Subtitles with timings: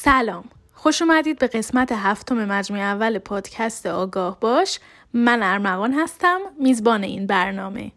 [0.00, 0.44] سلام.
[0.72, 4.80] خوش اومدید به قسمت هفتم مجموعه اول پادکست آگاه باش.
[5.12, 6.40] من ارمغان هستم.
[6.60, 7.92] میزبان این برنامه.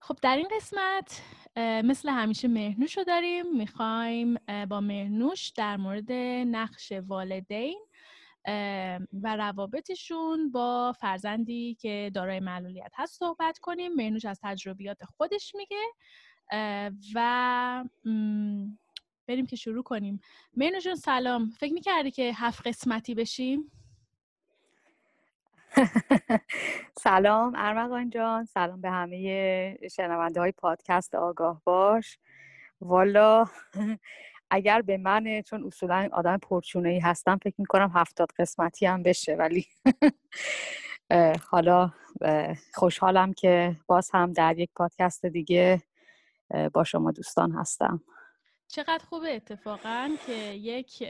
[0.00, 1.22] خب در این قسمت
[1.84, 3.56] مثل همیشه مهنوش رو داریم.
[3.56, 4.34] می‌خوایم
[4.68, 6.12] با مهنوش در مورد
[6.46, 7.85] نقش والدین
[9.22, 13.94] و روابطشون با فرزندی که دارای معلولیت هست صحبت کنیم.
[13.94, 15.82] مهنوش از تجربیات خودش میگه.
[17.14, 17.84] و
[19.28, 20.20] بریم که شروع کنیم.
[20.56, 21.50] مهنوش سلام.
[21.50, 23.70] فکر می‌کردی که هفت قسمتی بشیم؟
[26.98, 28.44] سلام ارمغان جان.
[28.44, 32.18] سلام به همه شنونده های پادکست آگاه باش.
[32.80, 33.44] والا
[34.50, 39.34] اگر به من چون اصولا آدم پرچونه ای هستم فکر می‌کنم هفتاد قسمتی هم بشه
[39.34, 39.66] ولی
[41.50, 41.92] حالا
[42.74, 45.82] خوشحالم که باز هم در یک پادکست دیگه
[46.72, 48.00] با شما دوستان هستم.
[48.68, 51.02] چقدر خوبه اتفاقا که یک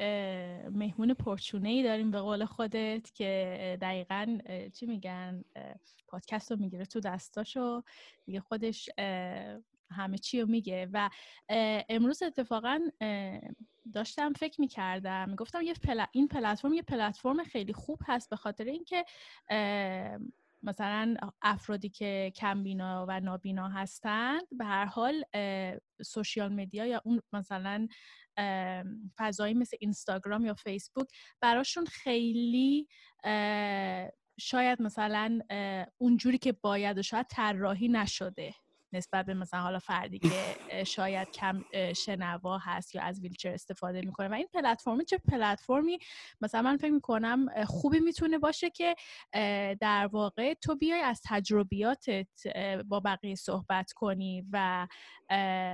[0.73, 4.39] مهمون پرچونه ای داریم به قول خودت که دقیقا
[4.73, 5.45] چی میگن
[6.09, 7.83] پادکست رو می‌گیره تو دستاشو.
[8.27, 8.91] دیگه خودش
[9.91, 10.89] همه چی رو میگه.
[10.93, 11.11] و
[11.89, 12.81] امروز اتفاقا
[13.95, 15.75] داشتم فکر می‌کردم می‌گفتم یه
[16.13, 19.05] این پلتفرم یه پلتفرم خیلی خوب هست به خاطر اینکه
[20.63, 25.25] مثلا افرادی که کمبینا و نابینا هستند به هر حال
[26.03, 27.89] سوشیال مدیا یا اون مثلا
[29.19, 31.09] فضایی مثل اینستاگرام یا فیسبوک
[31.41, 32.89] براشون خیلی
[34.41, 35.41] شاید مثلا
[35.99, 38.55] اونجوری که باید و شاید طراحی نشده.
[38.97, 41.65] نسبت به مثلا حالا فردی که شاید کم
[41.97, 45.99] شنوا هست یا از ویلچر استفاده می‌کنه و این پلتفرمی چه پلتفرمی
[46.41, 48.95] مثلا من فکر می‌کنم خوبی می‌تونه باشه که
[49.81, 52.29] در واقع تو بیای از تجربیاتت
[52.89, 54.87] با بقیه صحبت کنی و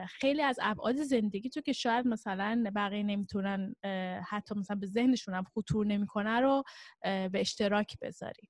[0.08, 3.74] خیلی از ابعاد زندگی تو که شاید مثلا بقیه نمی‌تونن
[4.28, 6.62] حتی مثلا به ذهنشون هم خطور نمی‌کنه رو
[7.02, 8.48] به اشتراک بذاری.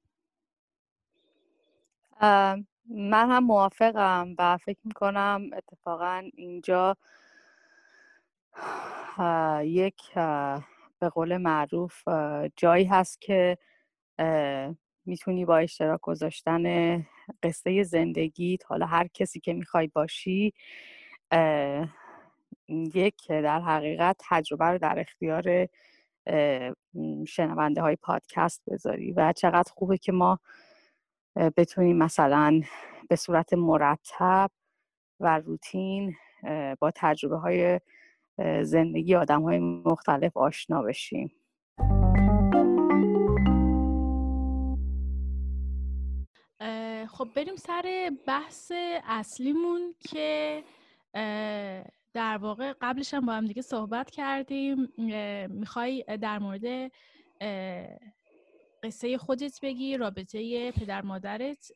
[2.88, 6.96] من هم موافقم و فکر می‌کنم اتفاقا اینجا
[9.64, 10.14] یک
[10.98, 12.08] به قول معروف
[12.56, 13.58] جایی هست که
[15.06, 16.96] می‌تونی با اشتراک گذاشتن
[17.42, 20.52] قصه زندگیت حالا هر کسی که می‌خوای باشی
[22.68, 25.68] یک در حقیقت تجربه رو در اختیار
[27.26, 30.38] شنونده های پادکست بذاری و چقدر خوبه که ما
[31.36, 32.60] بتونیم مثلا
[33.08, 34.50] به صورت مرتب
[35.20, 36.14] و روتین
[36.80, 37.80] با تجربه های
[38.62, 41.32] زندگی آدم های مختلف آشنا بشیم.
[47.08, 48.72] خب بریم سر بحث
[49.04, 50.62] اصلیمون که
[52.14, 54.88] در واقع قبلش هم با هم دیگه صحبت کردیم.
[55.48, 56.92] می‌خوای در مورد
[58.82, 61.72] قصه خودت بگی رابطه پدر مادرت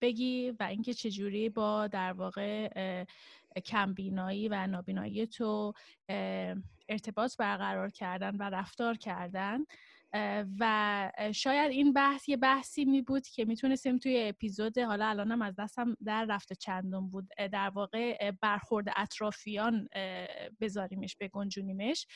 [0.00, 2.68] بگی و اینکه چجوری با در واقع
[3.64, 5.72] کمبینایی و نابینایی تو
[6.88, 9.58] ارتباط برقرار کردن و رفتار کردن.
[10.58, 15.54] و شاید این بحث یه بحثی می بود که می‌تونستیم توی اپیزود حالا الانم از
[15.58, 19.88] دستم در رفته چندم بود در واقع برخورد اطرافیان
[20.60, 22.06] بذاریمش بگنجونیمش.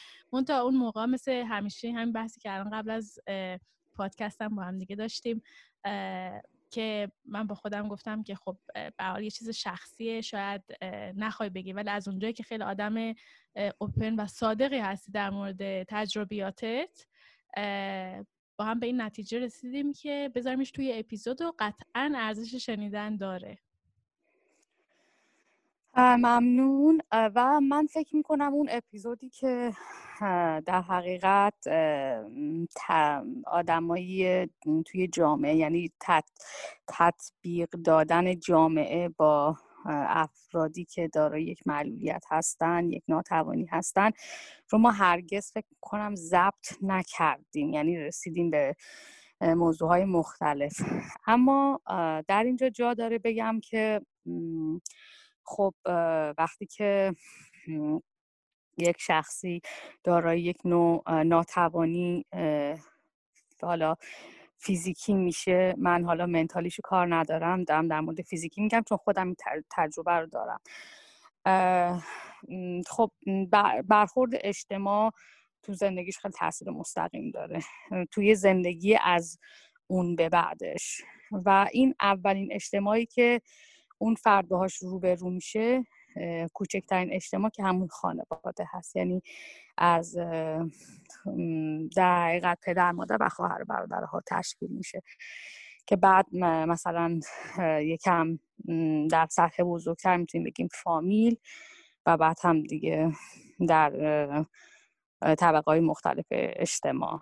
[0.46, 3.18] تا اون موقع مثل همیشه همین بحثی که الان قبل از
[3.92, 5.42] پادکستم با هم دیگه داشتیم
[6.70, 10.62] که من با خودم گفتم که خب به یه چیز شخصیه شاید
[11.16, 11.72] نخوای بگی.
[11.72, 13.14] ولی از اونجایی که خیلی آدم
[13.78, 17.06] اوپن و صادقی هستی در مورد تجربیاتت
[18.56, 23.58] با هم به این نتیجه رسیدیم که بذاریمش توی اپیزود و قطعا ارزش شنیدن داره.
[25.96, 27.00] ممنون.
[27.12, 29.72] و من فکر می‌کنم اون اپیزودی که
[30.66, 31.54] در حقیقت
[33.46, 34.46] آدمایی
[34.86, 35.92] توی جامعه یعنی
[36.88, 39.56] تطبیق دادن جامعه با
[39.88, 44.10] افرادی که دارای یک معلولیت هستن یک ناتوانی هستن
[44.70, 48.76] رو ما هرگز فکر کنم ضبط نکردیم یعنی رسیدیم به
[49.40, 50.82] موضوع های مختلف.
[51.26, 51.80] اما
[52.28, 54.00] در اینجا جا داره بگم که
[55.44, 55.74] خب
[56.38, 57.14] وقتی که
[58.78, 59.60] یک شخصی
[60.04, 62.26] دارای یک نوع ناتوانی
[63.62, 63.94] حالا
[64.58, 69.34] فیزیکی میشه من حالا منتالیشو کار ندارم دارم در مورد فیزیکی میگم چون خودم
[69.70, 70.60] تجربه رو دارم.
[72.86, 73.10] خب
[73.88, 75.12] برخورد اجتماع
[75.62, 77.60] تو زندگیش خیلی تاثیر مستقیم داره.
[78.10, 79.38] توی زندگی از
[79.86, 81.02] اون به بعدش.
[81.32, 83.40] و این اولین اجتماعی که
[83.98, 85.84] اون فرد باهاش رو به رو میشه
[86.54, 88.96] کوچکترین اجتماع که همون خانواده هست.
[88.96, 89.22] یعنی
[89.76, 90.16] از
[91.96, 95.02] در حقیقت پدر مادر و خواهر برادرها تشکیل میشه
[95.86, 97.20] که بعد مثلا
[97.80, 98.38] یکم
[99.10, 101.36] در سطح بزرگتر می‌تونیم بگیم فامیل
[102.06, 103.12] و بعد هم دیگه
[103.68, 103.90] در
[105.20, 107.20] طبقه های مختلف اجتماع.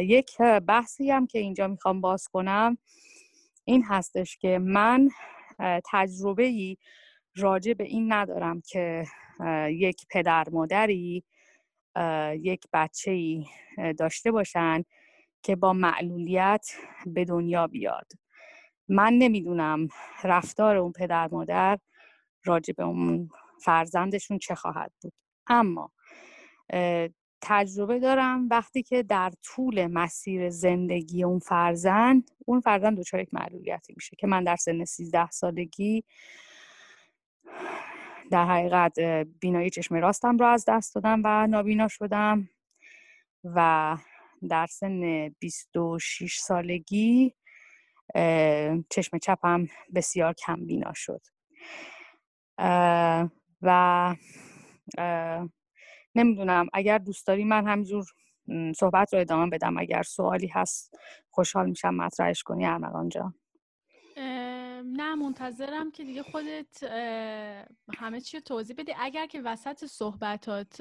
[0.00, 2.78] یک بحثی هم که اینجا می‌خوام باز کنم
[3.64, 5.10] این هستش که من
[5.90, 6.76] تجربه ای
[7.36, 9.04] راجع به این ندارم که
[9.70, 11.24] یک پدر مادری
[12.40, 13.44] یک بچه ای
[13.98, 14.84] داشته باشن
[15.42, 16.66] که با معلولیت
[17.06, 18.12] به دنیا بیاد.
[18.88, 19.88] من نمی‌دونم
[20.24, 21.78] رفتار اون پدر مادر
[22.44, 23.28] راجع به اون
[23.64, 25.12] فرزندشون چه خواهد بود.
[25.46, 25.92] اما
[27.42, 33.92] تجربه دارم وقتی که در طول مسیر زندگی اون فرزند اون فرزند دچار یک معلولیتی
[33.96, 36.04] میشه که من در سن 13 سالگی
[38.30, 39.00] در حقیقت
[39.40, 42.48] بینایی چشم راستم رو از دست دادم و نابینا شدم
[43.44, 43.96] و
[44.48, 47.34] در سن 26 سالگی
[48.90, 51.20] چشم چپم بسیار کم بینا شد.
[53.62, 54.16] و
[56.14, 58.04] نمی‌دونم اگر دوست داری من همینجور
[58.76, 60.94] صحبت رو ادامه بدم اگر سوالی هست
[61.30, 63.34] خوشحال میشم مطرحش کنی ارمغان جان.
[64.92, 66.82] نه منتظرم که دیگه خودت
[67.98, 68.94] همه چی رو توضیح بدی.
[68.98, 70.80] اگر که وسط صحبتات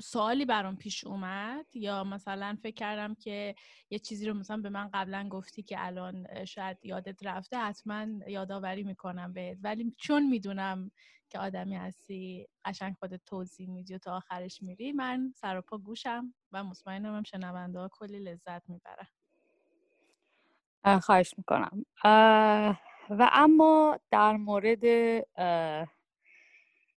[0.00, 3.54] سوالی برام پیش اومد یا مثلا فکر کردم که
[3.90, 8.82] یه چیزی رو مثلا به من قبلا گفتی که الان شاید یادت رفته حتما یادآوری
[8.82, 9.58] می‌کنم بهت.
[9.62, 10.90] ولی چون می‌دونم
[11.30, 15.78] که آدمی هستی قشنگ خودت توضیح میدی و تا آخرش میری من سر و پا
[15.78, 19.06] گوشم و مطمئنم هم شنونده ها کلی لذت می‌برن.
[20.84, 21.86] خواهش می‌کنم.
[23.10, 24.84] و اما در مورد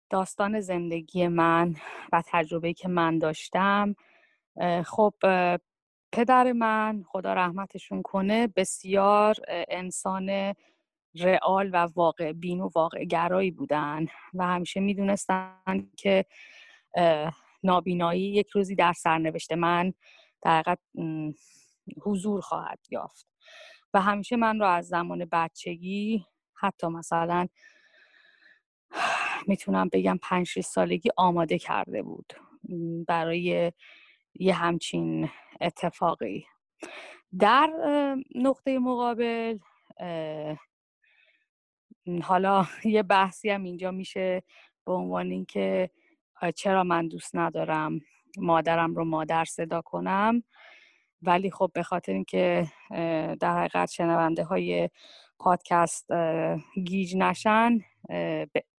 [0.09, 1.75] داستان زندگی من
[2.11, 3.95] و تجربه که من داشتم
[4.85, 5.13] خب
[6.11, 9.35] پدر من خدا رحمتشون کنه بسیار
[9.69, 10.53] انسان
[11.15, 16.25] رئال و واقع بین و واقع گرایی بودن و همیشه می‌دونستن که
[17.63, 19.93] نابینایی یک روزی در سرنوشت من
[20.41, 20.79] در حقیقت
[22.01, 23.36] حضور خواهد یافت.
[23.93, 27.47] و همیشه من رو از زمان بچگی حتی مثلا
[29.47, 32.33] می‌تونم بگم پنج سالگی آماده کرده بود
[33.07, 33.71] برای
[34.35, 35.29] یه همچین
[35.61, 36.45] اتفاقی.
[37.39, 37.69] در
[38.35, 39.57] نقطه مقابل
[42.23, 44.43] حالا یه بحثی هم اینجا میشه
[44.85, 45.89] به عنوان اینکه
[46.55, 47.99] چرا من دوست ندارم
[48.37, 50.43] مادرم رو مادر صدا کنم.
[51.21, 52.67] ولی خب به خاطر اینکه
[53.39, 54.89] در حقیقت شنونده های
[55.39, 56.09] پادکست
[56.85, 57.79] گیج نشن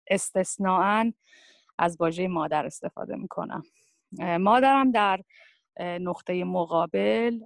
[0.07, 1.13] استثناعا
[1.79, 3.63] از واژه مادر استفاده می‌کنم.
[4.41, 5.21] مادرم در
[5.81, 7.41] نقطه مقابل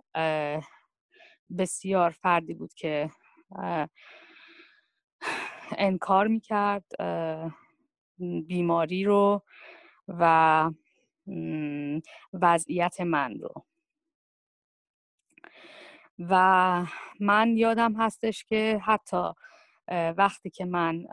[1.59, 3.11] بسیار فردی بود که
[5.79, 6.85] انکار می‌کرد
[8.47, 9.43] بیماری رو
[10.09, 10.71] و
[12.33, 13.65] وضعیت من رو.
[16.19, 16.87] و
[17.21, 19.31] من یادم هستش که حتی
[19.89, 21.05] وقتی که من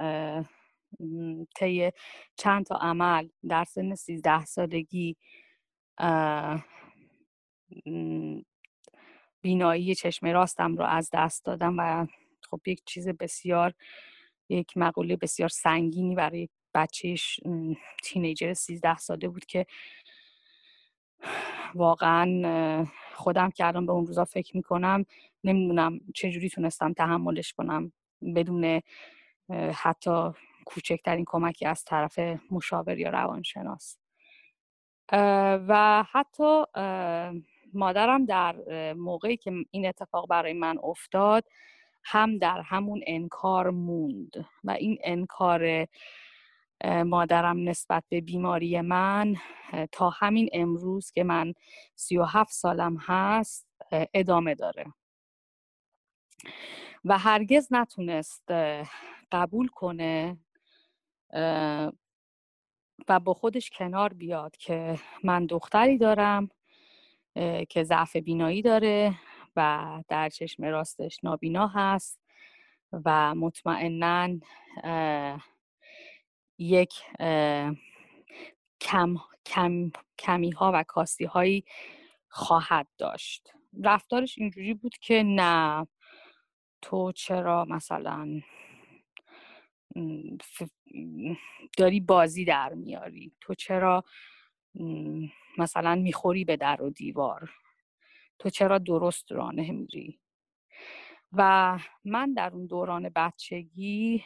[1.55, 1.91] طی
[2.37, 5.15] چند تا عمل در سن سیزده سالگی
[9.41, 12.07] بینایی چشم راستم رو از دست دادم و
[12.49, 13.73] خب یک چیز بسیار
[14.49, 17.39] یک مقوله بسیار سنگینی برای بچهش
[18.03, 19.65] تینیجر سیزده ساله بود که
[21.75, 25.05] واقعا خودم که الان به اون روزا فکر می‌کنم
[25.43, 27.91] نمی‌دونم چجوری تونستم تحملش کنم
[28.35, 28.81] بدون
[29.73, 30.29] حتی
[30.65, 32.19] کوچکترین کمکی از طرف
[32.51, 33.97] مشاور یا روانشناس.
[35.67, 36.63] و حتی
[37.73, 38.55] مادرم در
[38.93, 41.43] موقعی که این اتفاق برای من افتاد
[42.03, 45.87] هم در همون انکار موند و این انکار
[46.85, 49.35] مادرم نسبت به بیماری من
[49.91, 51.53] تا همین امروز که من
[51.95, 53.67] سی و هفت سالم هست
[54.13, 54.85] ادامه داره.
[57.05, 58.51] و هرگز نتونست
[59.31, 60.37] قبول کنه
[63.07, 66.49] و با خودش کنار بیاد که من دختری دارم
[67.69, 69.15] که ضعف بینایی داره
[69.55, 72.19] و در چشم راستش نابینا هست
[73.05, 74.39] و مطمئنا
[76.59, 76.93] یک
[78.81, 81.65] کم, کم، کمی ها و کاستی هایی
[82.29, 83.51] خواهد داشت.
[83.83, 85.87] رفتارش اینجوری بود که نه
[86.81, 88.41] تو چرا مثلا
[91.77, 94.03] داری بازی در میاری؟ تو چرا
[95.57, 97.49] مثلا می‌خوری به در و دیوار؟
[98.39, 100.19] تو چرا درست راه نمیری
[101.31, 104.23] و من در اون دوران بچگی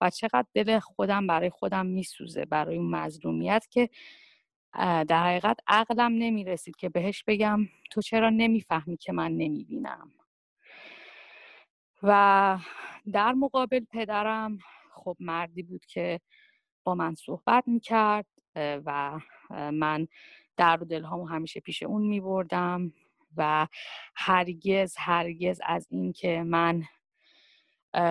[0.00, 3.90] و چقدر دل خودم برای خودم میسوزه برای اون مظلومیت که
[5.08, 10.12] در حقیقت عقلم نمی‌رسید که بهش بگم تو چرا نمی‌فهمی که من نمی‌بینم.
[12.02, 12.58] و
[13.12, 14.58] در مقابل پدرم
[14.94, 16.20] خب مردی بود که
[16.84, 18.26] با من صحبت می‌کرد
[18.56, 19.20] و
[19.72, 20.08] من
[20.56, 22.92] در و دلهامو همیشه پیش اون میبردم
[23.36, 23.66] و
[24.14, 26.84] هرگز هرگز از اینکه من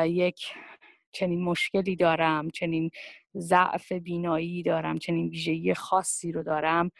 [0.05, 0.53] یک
[1.11, 2.91] چنین مشکلی دارم چنین
[3.35, 6.91] ضعف بینایی دارم چنین ویژگی خاصی رو دارم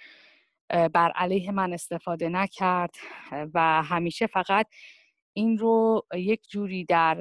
[0.69, 2.95] بر علیه من استفاده نکرد.
[3.53, 4.67] و همیشه فقط
[5.33, 7.17] این رو یک جوری در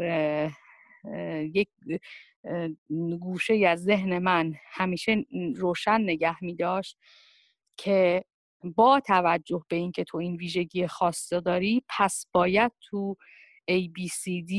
[1.54, 1.68] یک
[3.20, 5.24] گوشه از ذهن من همیشه
[5.56, 6.98] روشن نگه می داشت
[7.76, 8.24] که
[8.64, 13.16] با توجه به اینکه تو این ویژگی خاص داری پس باید تو
[13.70, 14.52] ABCD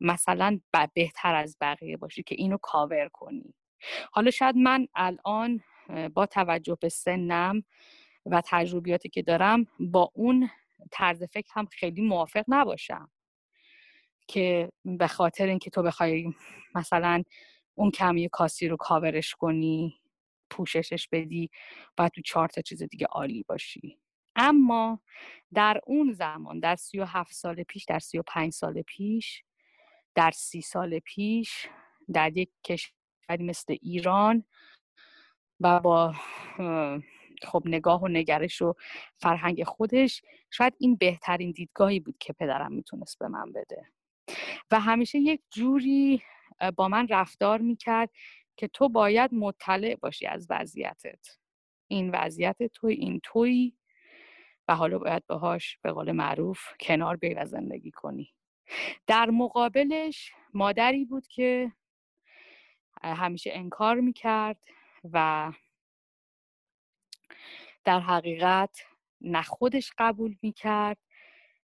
[0.00, 0.60] مثلا
[0.94, 3.54] بهتر از بقیه باشی که اینو کاور کنی.
[4.12, 5.60] حالا شاید من الان
[6.14, 7.62] با توجه به سنم
[8.26, 10.50] و تجربیاتی که دارم با اون
[10.90, 13.10] طرز فکر هم خیلی موافق نباشم
[14.28, 16.32] که به خاطر اینکه تو بخوای
[16.74, 17.22] مثلا
[17.74, 19.94] اون کمی کاسی رو کاورش کنی
[20.50, 21.50] پوششش بدی
[21.96, 23.98] باید تو چهار تا چیز دیگه عالی باشی.
[24.36, 25.00] اما
[25.54, 29.44] در اون زمان در سی و هفت سال پیش در سی و پنج سال پیش
[30.14, 31.68] در سی سال پیش
[32.12, 34.44] در یک کشوری مثل ایران
[35.60, 36.14] و با
[37.42, 38.74] خب نگاه و نگرش و
[39.16, 43.86] فرهنگ خودش شاید این بهترین دیدگاهی بود که پدرم می‌تونست به من بده.
[44.70, 46.22] و همیشه یک جوری
[46.76, 48.10] با من رفتار می‌کرد
[48.56, 51.38] که تو باید مطلع باشی از وضعیتت.
[51.88, 53.72] این وضعیت توی این توی
[54.68, 58.34] و حالا باید باهاش به قول معروف کنار بیای و زندگی کنی.
[59.06, 61.72] در مقابلش مادری بود که
[63.02, 64.64] همیشه انکار می‌کرد
[65.12, 65.52] و
[67.84, 68.80] در حقیقت
[69.20, 70.98] نه خودش قبول می‌کرد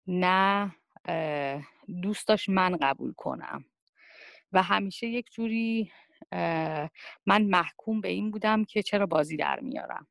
[0.06, 0.74] نه
[2.02, 3.64] دوست من قبول کنم.
[4.52, 5.92] و همیشه یک جوری
[7.26, 10.06] من محکوم به این بودم که چرا بازی در میارم.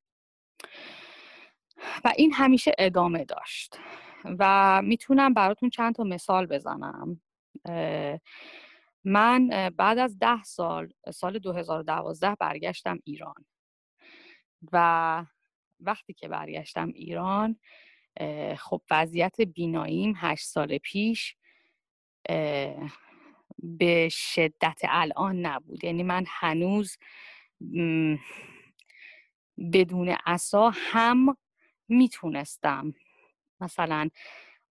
[2.03, 3.77] و این همیشه ادامه داشت.
[4.39, 7.21] و می‌تونم براتون چند تا مثال بزنم.
[9.03, 13.45] من بعد از ده سال سال 2012 برگشتم ایران.
[14.71, 15.25] و
[15.79, 17.59] وقتی که برگشتم ایران
[18.57, 21.35] خب وضعیت بیناییم هشت سال پیش
[23.63, 25.83] به شدت الان نبود.
[25.83, 26.97] یعنی من هنوز
[29.73, 31.37] بدون عصا هم
[31.87, 32.93] می‌تونستم
[33.63, 34.09] مثلا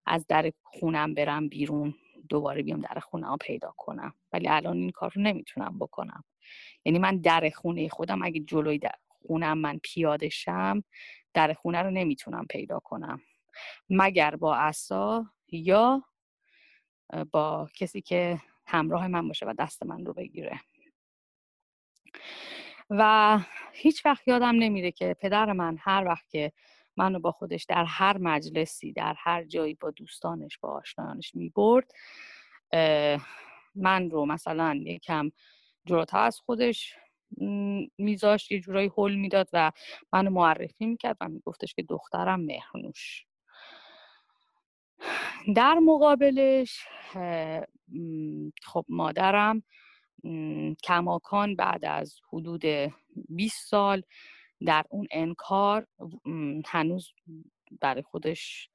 [0.05, 1.95] از در خونم برم بیرون
[2.29, 4.13] دوباره بیام در خونه ها پیدا کنم.
[4.33, 6.23] ولی الان این کار رو نمی‌تونم بکنم.
[6.85, 10.83] یعنی من در خونه خودم اگه جلوی در خونم من پیاده شم
[11.33, 13.21] در خونه رو نمی‌تونم پیدا کنم.
[13.89, 16.03] مگر با عصا یا
[17.31, 20.59] با کسی که همراه من باشه و دست من رو بگیره.
[22.89, 23.39] و
[23.73, 26.51] هیچ وقت یادم نمیره که پدر من هر وقت که
[26.97, 31.91] منو با خودش در هر مجلسی در هر جایی با دوستانش با آشنایانش می‌برد.
[33.75, 35.31] من رو مثلا یکم
[35.85, 36.95] جلوتر از خودش
[37.97, 39.71] میذاشت یه جورایی حل می‌داد و
[40.13, 43.25] منو معرفی می‌کرد و میگفتش که دخترم مهرنوش.
[45.55, 46.87] در مقابلش
[48.63, 49.63] خب مادرم
[50.83, 52.63] کماکان بعد از حدود
[53.29, 54.03] 20 سال
[54.65, 55.87] در اون انکار
[56.65, 57.09] هنوز
[57.81, 58.69] برای خودش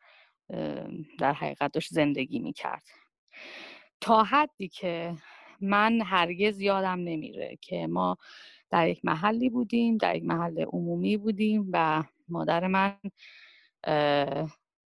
[1.19, 2.85] در حقیقت داشت زندگی می‌کرد.
[4.01, 5.17] تا حدی که
[5.61, 8.17] من هرگز یادم نمیره که ما
[8.71, 12.97] در یک محلی بودیم در یک محل عمومی بودیم و مادر من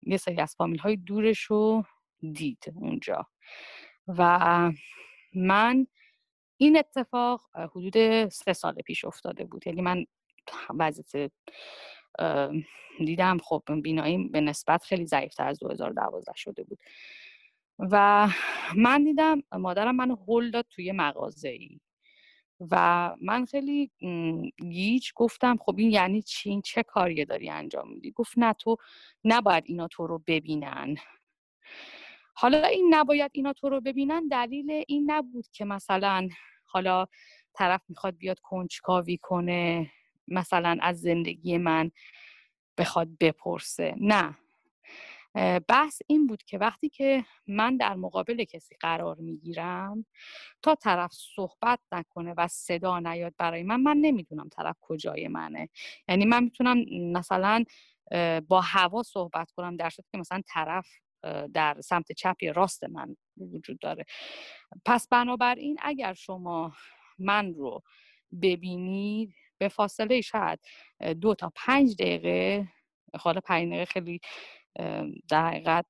[0.03, 1.83] یه سری از فامیل های دورش رو
[2.33, 3.27] دید اونجا.
[4.07, 4.71] و
[5.33, 5.87] من
[6.57, 9.67] این اتفاق حدود سه سال پیش افتاده بود.
[9.67, 10.05] یعنی من
[10.79, 11.31] وضعیت
[12.97, 16.79] دیدم خب بینایی به نسبت خیلی ضعیفتر از 2012 شده بود.
[17.79, 18.27] و
[18.75, 21.79] من دیدم مادرم منو هل داد توی مغازه ای
[22.71, 23.91] و من خیلی
[24.71, 28.77] گیج گفتم خب این یعنی چی؟ چه کاریه داری انجام میدی؟ گفت نه تو
[29.23, 30.95] نباید اینا تو رو ببینن.
[32.33, 36.29] حالا این نباید اینا تو رو ببینن دلیل این نبود که مثلا
[36.65, 37.05] حالا
[37.53, 39.91] طرف می‌خواد بیاد کنجکاوی کنه.
[40.27, 41.91] مثلا از زندگی من
[42.77, 43.95] بخواد بپرسه.
[43.97, 44.37] نه.
[45.67, 50.05] بحث این بود که وقتی که من در مقابل کسی قرار می‌گیرم
[50.61, 55.69] تا طرف صحبت نکنه و صدا نیاد برای من من نمی‌دونم طرف کجای منه.
[56.09, 56.77] یعنی من می‌تونم
[57.11, 57.63] مثلا
[58.47, 60.87] با هوا صحبت کنم در صورتی که مثلا طرف
[61.53, 64.05] در سمت چپ یا راست من وجود داره.
[64.85, 66.73] پس بنابراین اگر شما
[67.19, 67.83] من رو
[68.41, 70.59] ببینید به فاصله شاید
[71.21, 72.67] دو تا پنج دقیقه
[73.19, 74.19] حالا پنج دقیقه خیلی
[75.29, 75.83] در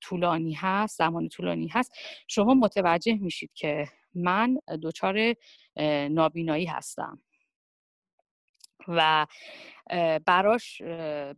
[0.00, 1.92] طولانی هست زمان طولانی هست.
[2.28, 5.34] شما متوجه میشید که من دچار
[6.10, 7.22] نابینایی هستم.
[8.88, 9.26] و
[10.26, 10.82] براش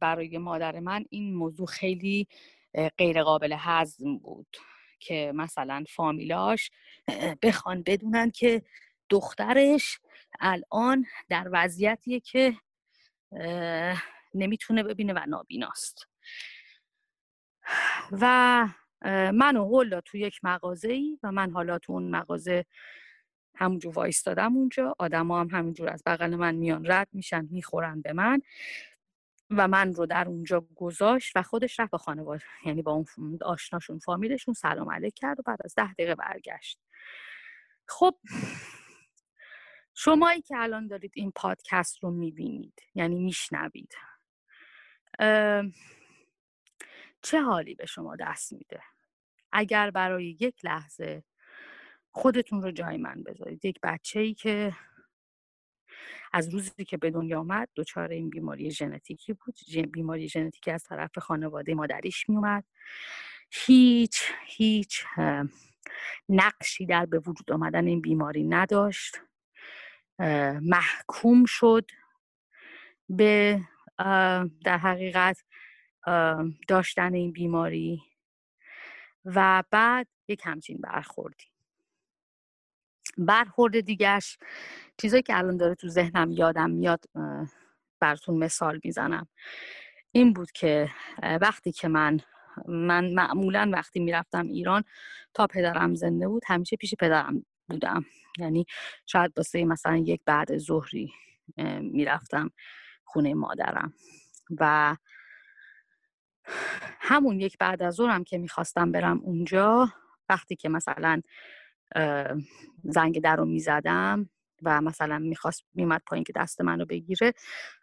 [0.00, 2.28] برای مادر من این موضوع خیلی
[2.98, 4.56] غیر قابل هضم بود
[4.98, 6.70] که مثلا فامیلاش
[7.42, 8.62] بخوان بدونن که
[9.10, 9.98] دخترش
[10.40, 12.56] الان در وضعیتیه که
[14.34, 16.08] نمی‌تونه ببینه و نابیناست.
[18.12, 18.68] و
[19.32, 22.64] من و هولا تو یک مغازه ای و من حالا تو اون مغازه
[23.56, 24.94] همونجور وایستادم اونجا.
[24.98, 28.40] آدما هم همینجور از بغل من میان رد میشن می‌خورن به من
[29.50, 33.98] و من رو در اونجا گذاشت و خودش رفت به خانواده یعنی با اون آشناشون
[33.98, 36.80] فامیلشون سلام علیک کرد و بعد از ده دقیقه برگشت.
[37.88, 38.14] خب
[39.94, 43.94] شمایی که الان دارید این پادکست رو می‌بینید یعنی میشنوید.
[47.22, 48.82] چه حالی به شما دست میده؟
[49.52, 51.24] اگر برای یک لحظه
[52.10, 53.64] خودتون رو جای من بذارید.
[53.64, 54.72] یک بچه ای که
[56.32, 59.54] از روزی که به دنیا آمد دچار این بیماری ژنتیکی بود.
[59.92, 62.64] بیماری ژنتیکی از طرف خانواده مادریش میومد
[63.50, 65.04] هیچ هیچ
[66.28, 69.20] نقشی در به وجود آمدن این بیماری نداشت.
[70.62, 71.90] محکوم شد
[73.08, 73.60] به
[74.64, 75.44] در حقیقت
[76.68, 78.02] داشتن این بیماری
[79.24, 81.44] و بعد یک همچین برخوردی.
[83.18, 84.38] برخورد دیگرش
[84.98, 87.04] چیزایی که الان داره تو ذهنم یادم میاد
[88.00, 89.28] براتون مثال می‌زنم.
[90.12, 90.90] این بود که
[91.40, 92.20] وقتی که من
[92.68, 94.84] من معمولا وقتی می‌رفتم ایران
[95.34, 98.04] تا پدرم زنده بود همیشه پیش پدرم بودم.
[98.38, 98.66] یعنی
[99.06, 101.12] شاید باسه مثلا یک بعد ظهری
[101.80, 102.50] می‌رفتم
[103.04, 103.92] خونه مادرم
[104.60, 104.96] و
[107.00, 109.88] همون یک بعد از ظهرم که می‌خواستم برم اونجا
[110.28, 111.20] وقتی که مثلا
[112.84, 114.30] زنگ در رو می‌زدم
[114.62, 117.32] و مثلا می‌خواست میمد پایین که دست منو بگیره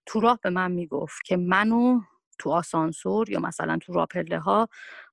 [0.06, 2.02] تو راه به من می‌گفت که منو
[2.40, 4.68] تو آسانسور یا مثلا تو راپله ها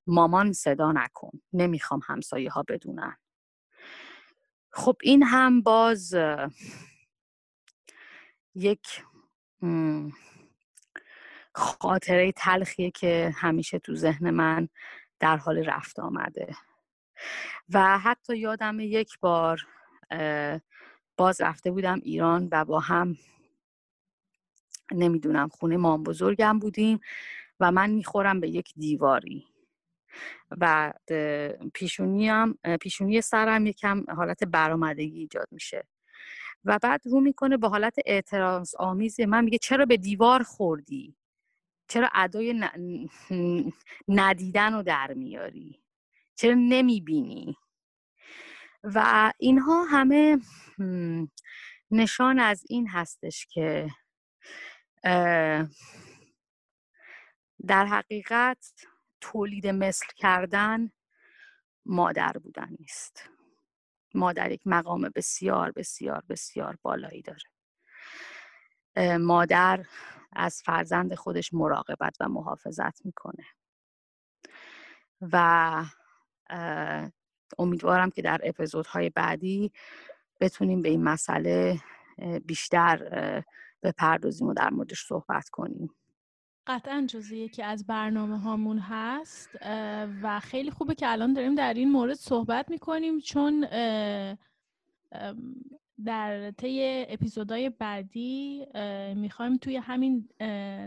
[0.07, 1.31] مامان صدا نکن.
[1.53, 3.17] نمی‌خوام همسایه ها بدونن.
[4.71, 6.15] خب این هم باز
[8.55, 9.03] یک
[11.53, 14.69] خاطره تلخیه که همیشه تو ذهن من
[15.19, 16.55] در حال رفت آمده.
[17.69, 19.67] و حتی یادم یک بار
[21.17, 23.17] باز رفته بودم ایران و با هم
[24.91, 26.99] نمی‌دونم خونه مام بزرگم بودیم
[27.59, 29.47] و من می‌خورم به یک دیواری.
[30.51, 30.93] و
[31.73, 32.31] پیشونی,
[32.81, 35.87] پیشونی سرم یکم حالت برآمدگی ایجاد میشه.
[36.65, 41.15] و بعد رو می‌کنه به حالت اعتراض آمیز من میگه چرا به دیوار خوردی؟
[41.87, 42.63] چرا ادای
[44.07, 45.83] ندیدن رو در میاری؟
[46.35, 47.57] چرا نمی‌بینی؟
[48.83, 50.37] و اینها همه
[51.91, 53.89] نشان از این هستش که
[57.67, 58.73] در حقیقت
[59.21, 60.91] تولید مثل کردن
[61.85, 63.29] مادر بودن نیست.
[64.13, 67.49] مادر یک مقام بسیار بسیار بسیار بالایی داره.
[69.17, 69.85] مادر
[70.33, 73.45] از فرزند خودش مراقبت و محافظت می‌کنه.
[75.21, 75.85] و
[77.57, 79.71] امیدوارم که در اپیزودهای بعدی
[80.39, 81.79] بتونیم به این مسئله
[82.45, 83.43] بیشتر
[83.83, 85.95] بپردازیم و در موردش صحبت کنیم.
[86.69, 89.49] قطعا جزی یکی از برنامه هامون هست
[90.21, 93.67] و خیلی خوبه که الان داریم در این مورد صحبت می‌کنیم چون
[96.05, 98.65] در طی اپیزودهای بعدی
[99.15, 100.29] می‌خوایم توی همین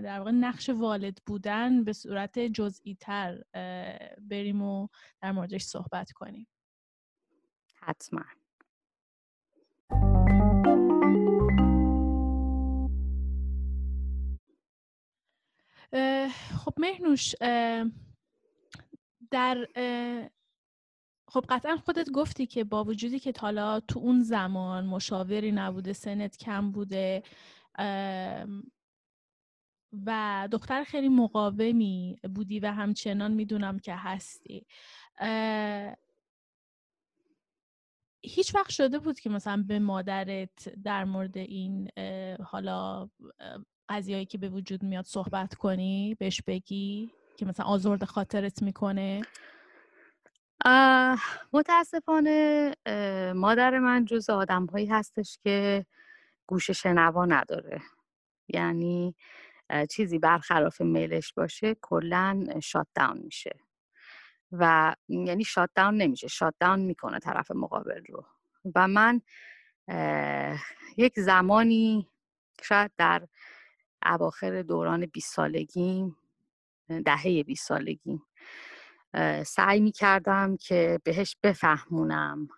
[0.02, 3.42] در واقع نقش والد بودن به صورت جزئی تر
[4.20, 4.88] بریم و
[5.22, 6.46] در موردش صحبت کنیم.
[7.74, 8.24] حتما.
[16.64, 17.34] خب مهنوش
[19.30, 19.68] در
[21.28, 26.36] خب قطعا خودت گفتی که با وجودی که حالا تو اون زمان مشاوری نبوده سنت
[26.36, 27.22] کم بوده
[30.06, 34.66] و دختر خیلی مقاومی بودی و همچنان می‌دونم که هستی
[38.24, 41.88] هیچ وقت شده بود که مثلا به مادرت در مورد این
[42.44, 43.10] حالا
[43.92, 49.22] قضیهایی که به وجود میاد صحبت کنی بهش بگی که مثلا آزرد خاطرت می‌کنه؟
[51.52, 52.74] متاسفانه
[53.36, 55.86] مادر من جز آدم هایی هستش که
[56.46, 57.82] گوش شنوا نداره.
[58.48, 59.14] یعنی
[59.90, 63.60] چیزی برخلاف میلش باشه کلا شات داون میشه.
[64.52, 68.26] و یعنی شات داون نمیشه شات داون می‌کنه طرف مقابل رو.
[68.74, 69.20] و من
[70.96, 72.08] یک زمانی
[72.62, 73.28] شاید در
[74.06, 76.16] اواخر دوران 20 سالگیم
[77.04, 78.22] دهه 20 سالگیم
[79.46, 82.48] سعی می کردم که بهش بفهمونم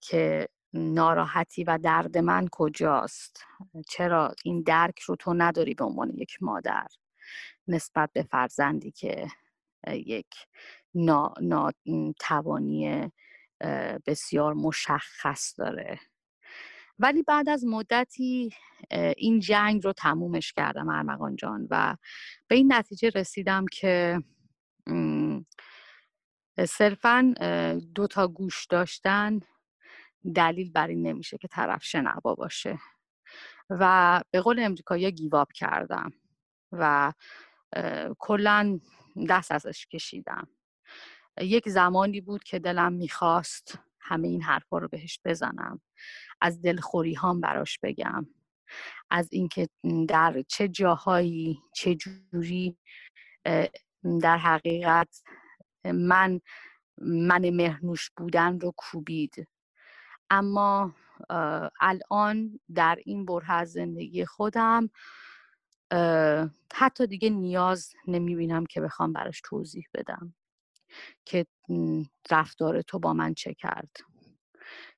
[0.00, 3.44] که ناراحتی و درد من کجاست.
[3.88, 6.86] چرا این درک رو تو نداری به عنوان یک مادر
[7.68, 9.28] نسبت به فرزندی که
[9.92, 10.34] یک
[11.84, 13.12] ناتوانی
[14.06, 16.00] بسیار مشخص داره.
[16.98, 18.50] ولی بعد از مدتی
[19.16, 21.96] این جنگ رو تمومش کردم ارمغان جان و
[22.48, 24.22] به این نتیجه رسیدم که
[26.68, 27.34] صرفا
[27.94, 29.40] دو تا گوش داشتن
[30.34, 32.78] دلیل بر این نمیشه که طرف شنوا باشه
[33.70, 36.12] و به قول امریکایی گیواب کردم
[36.72, 37.12] و
[38.18, 38.80] کلا
[39.28, 40.48] دست ازش کشیدم.
[41.40, 45.80] یک زمانی بود که دلم می‌خواست همه این حرفا رو بهش بزنم.
[46.40, 48.26] از دلخوری هام براش بگم.
[49.10, 49.68] از اینکه
[50.08, 52.78] در چه جاهایی چه جوری
[54.22, 55.22] در حقیقت
[55.84, 56.40] من
[57.02, 59.48] من مهنوش بودن رو کوبید.
[60.30, 60.94] اما
[61.80, 64.90] الان در این بره از زندگی خودم
[66.74, 70.34] حتی دیگه نیاز نمی‌بینم که بخوام براش توضیح بدم
[71.24, 71.46] که
[72.30, 73.96] رفتار تو با من چه کرد.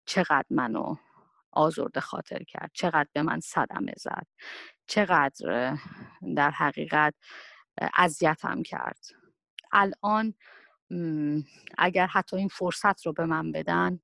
[0.05, 0.97] چقدر منو
[1.53, 2.71] آزرده خاطر کرد.
[2.75, 4.27] چقدر به من صدمه زد.
[4.87, 5.77] چقدر
[6.37, 7.15] در حقیقت
[7.95, 8.99] اذیتم کرد.
[9.73, 10.35] الان
[11.79, 14.01] اگر حتی این فرصت رو به من بدن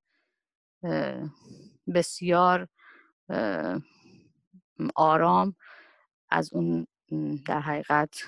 [1.94, 2.68] بسیار
[4.94, 5.56] آرام
[6.30, 6.86] از اون
[7.46, 8.24] در حقیقت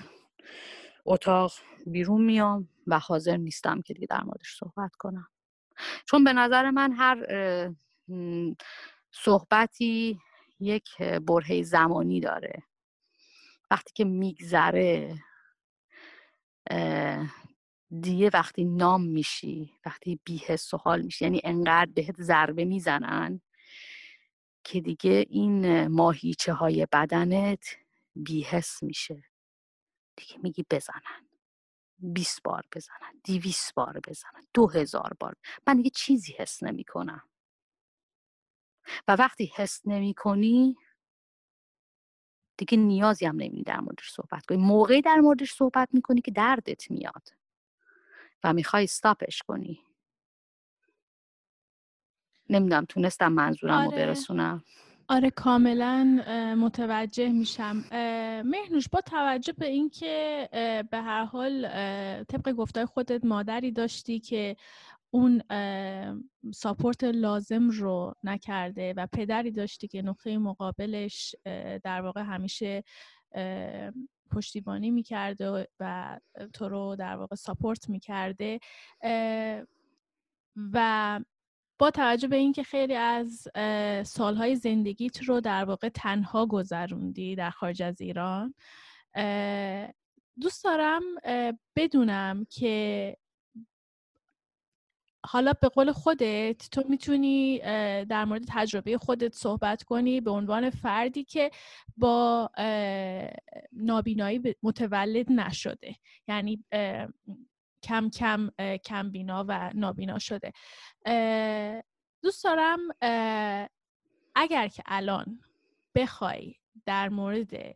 [1.05, 1.51] اتاق
[1.85, 5.27] بیرون میام و حاضر نیستم که دیگه در موردش صحبت کنم.
[6.05, 7.25] چون به نظر من هر
[9.11, 10.19] صحبتی
[10.59, 12.63] یک برهه زمانی داره.
[13.71, 15.19] وقتی که میگذره
[18.01, 23.41] دیگه وقتی نام میشی وقتی بیحس و حال میشی یعنی انقدر بهت ضربه می‌زنن
[24.63, 27.65] که دیگه این ماهیچه های بدنت
[28.15, 29.23] بیحس میشه.
[30.15, 31.29] دیگه میگی بزنن.
[31.99, 33.21] 20 بار بزنن.
[33.23, 34.47] دیویس بار بزنن.
[34.53, 35.35] دو هزار بار.
[35.67, 37.28] من دیگه چیزی حس نمی کنم
[39.07, 40.77] و وقتی حس نمی کنی
[42.57, 44.57] دیگه نیازی هم نمیدی در موردش صحبت کنی.
[44.57, 47.29] موقعی در موردش صحبت می‌کنی که دردت میاد
[48.43, 49.79] و می‌خوای استاپش کنی.
[52.49, 54.05] نمی‌دونم تونستم منظورم رو آره.
[54.05, 54.63] برسونم.
[55.07, 56.03] آره کاملا
[56.57, 57.83] متوجه میشم.
[58.45, 60.49] مهنوش با توجه به اینکه
[60.91, 61.67] به هر حال
[62.23, 64.55] طبق گفتای خودت مادری داشتی که
[65.11, 65.41] اون
[66.53, 71.35] ساپورت لازم رو نکرده و پدری داشتی که نقطه مقابلش
[71.83, 72.83] در واقع همیشه
[74.31, 76.19] پشتیبانی می‌کرده و
[76.53, 78.59] تو رو در واقع ساپورت می‌کرده
[80.73, 81.19] و
[81.79, 83.47] با توجه به اینکه خیلی از
[84.07, 88.53] سالهای زندگیت رو در واقع تنها گذروندی در خارج از ایران
[90.41, 91.01] دوست دارم
[91.75, 93.17] بدونم که
[95.25, 97.59] حالا به قول خودت تو می‌تونی
[98.05, 101.51] در مورد تجربه خودت صحبت کنی به عنوان فردی که
[101.97, 102.49] با
[103.71, 105.95] نابینایی متولد نشده.
[106.27, 106.63] یعنی
[107.83, 108.49] کم کم
[108.83, 110.51] کم بینا و نابینا شده.
[112.23, 112.79] دوست دارم
[114.35, 115.39] اگر که الان
[115.95, 116.55] بخوای
[116.85, 117.75] در مورد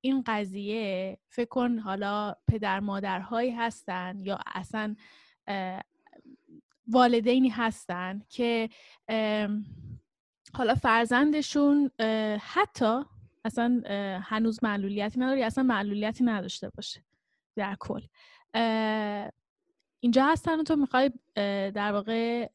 [0.00, 4.96] این قضیه فکر کن حالا پدر مادرهایی هستن یا اصلا
[6.88, 8.68] والدینی هستن که
[10.54, 11.90] حالا فرزندشون
[12.40, 13.02] حتی
[13.44, 13.82] اصلا
[14.22, 17.04] هنوز معلولیتی نداره اصلا معلولیتی نداشته باشه
[17.56, 18.02] در کل.
[20.00, 21.10] اینجا هستن تو می‌خوای
[21.70, 22.48] در واقع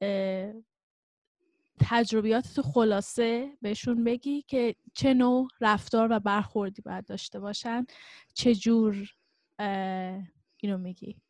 [1.80, 7.86] تجربیات تو خلاصه بهشون بگی که چه نوع رفتار و برخوردی باید داشته باشن
[8.34, 9.10] چه جور
[10.58, 11.22] اینو میگی؟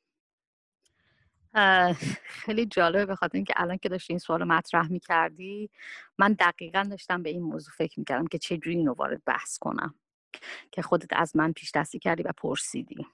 [2.26, 5.70] خیلی جالبه بخاطر اینکه الان که داشتی این سوال مطرح می‌کردی
[6.18, 9.96] من دقیقا داشتم به این موضوع فکر می‌کردم که چجوری اینو وارد بحث کنم
[10.72, 13.08] که خودت از من پیش دستی کردی و پرسیدی.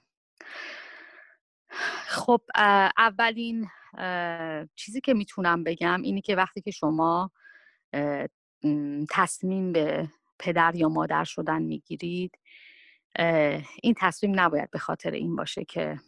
[2.06, 2.40] خب
[2.98, 3.68] اولین
[4.74, 7.30] چیزی که می‌تونم بگم اینی که وقتی که شما
[9.10, 12.38] تصمیم به پدر یا مادر شدن می‌گیرید
[13.82, 16.00] این تصمیم نباید به خاطر این باشه که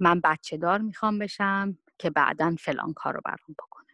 [0.00, 3.86] من بچه دار می‌خوام بشم که بعدا فلان کار رو برام بکنه.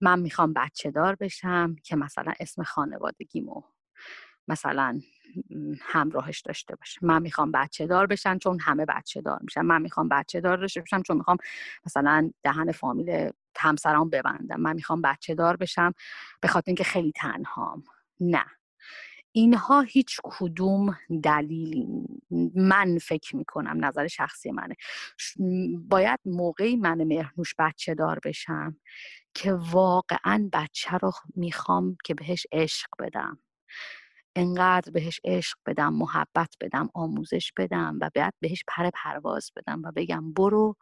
[0.00, 3.62] من می‌خوام بچه دار بشم که مثلا اسم خانوادگیمو
[4.48, 5.00] مثلا
[5.80, 6.98] همراهش داشته باشه.
[7.02, 9.62] من می‌خوام بچه دار بشن چون همه بچه دار میشن.
[9.62, 11.36] من می‌خوام بچه دار داشته باشم چون می‌خوام
[11.86, 14.60] مثلا دهن فامیل همسرام ببندم.
[14.60, 15.92] من می‌خوام بچه دار بشم
[16.40, 17.84] به خاطر اینکه خیلی تنهام.
[18.20, 18.44] نه.
[19.36, 21.86] اینها هیچ کدوم دلیلی
[22.54, 24.76] من فکر می‌کنم نظر شخصی منه.
[25.88, 28.76] باید موقعی من مهرنوش بچه دار بشم
[29.34, 33.38] که واقعا بچه رو می‌خوام که بهش عشق بدم.
[34.36, 39.92] انقدر بهش عشق بدم محبت بدم آموزش بدم و باید بهش پر پرواز بدم و
[39.96, 40.76] بگم برو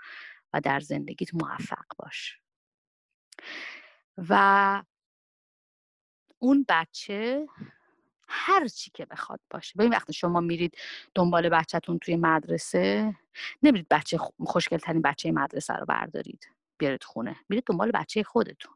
[0.52, 2.38] و در زندگیت موفق باش.
[4.18, 4.82] و
[6.38, 7.46] اون بچه
[8.34, 9.72] هر چی که بخواد باشه.
[9.78, 10.76] ببین وقتی شما میرید
[11.14, 13.14] دنبال بچهتون توی مدرسه
[13.62, 17.36] نمیرید بچه خوشگل ترین بچه مدرسه رو بردارید بیارید خونه.
[17.48, 18.74] میرید دنبال بچه خودتون.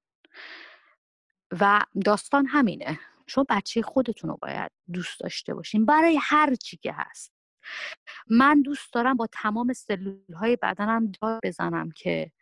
[1.61, 3.01] و داستان همینه.
[3.27, 7.33] شما بچه خودتون رو باید دوست داشته باشین برای هر چی که هست.
[8.31, 12.33] من دوست دارم با تمام سلول های بدنم دار بزنم که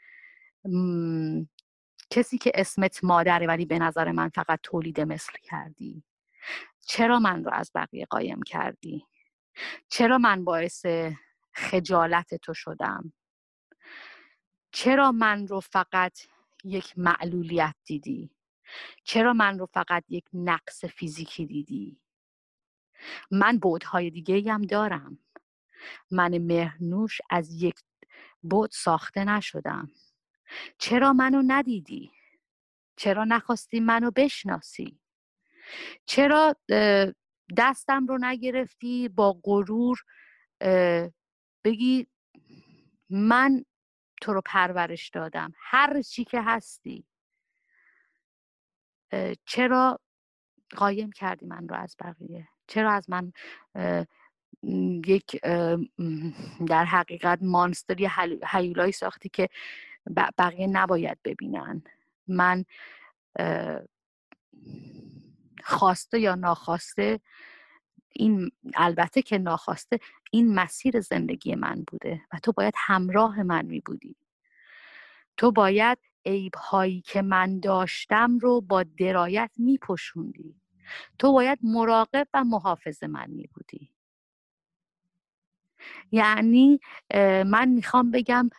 [2.11, 6.05] کسی که اسمت مادره ولی به نظر من فقط تولید مثل کردی.
[6.87, 9.07] چرا من رو از بقیه قایم کردی؟
[9.88, 10.87] چرا من باعث
[11.55, 13.12] خجالت تو شدم؟
[14.72, 16.18] چرا من رو فقط
[16.64, 18.31] یک معلولیت دیدی؟
[19.05, 22.01] چرا من رو فقط یک نقص فیزیکی دیدی؟
[23.31, 25.18] من بودهای دیگه هم دارم.
[26.11, 27.77] من مهرنوش از یک
[28.42, 29.90] بود ساخته نشدم.
[30.79, 32.12] چرا منو ندیدی؟
[32.96, 35.01] چرا نخواستی منو بشناسی؟
[36.07, 36.57] چرا
[37.57, 39.98] دستم رو نگرفتی با غرور؟
[41.64, 42.07] بگی
[43.11, 43.64] من
[44.20, 47.05] تو رو پرورش دادم هر چی که هستی.
[49.44, 50.00] چرا
[50.76, 53.33] قایم کردی من رو از بقیه؟ چرا از من
[55.07, 55.40] یک
[56.66, 57.94] در حقیقت مانستر
[58.50, 59.48] حیولایی ساختی که
[60.38, 61.83] بقیه نباید ببینن؟
[62.29, 62.64] من
[65.66, 67.20] خواسته یا ناخواسته
[68.12, 70.00] این البته که ناخواسته
[70.31, 74.16] این مسیر زندگی من بوده و تو باید همراه من می بودی
[75.37, 80.61] تو باید عیب هایی که من داشتم رو با درایت می پشوندی
[81.18, 83.90] تو باید مراقب و محافظ من می بودی
[86.11, 86.81] یعنی
[87.46, 88.50] من می‌خوام بگم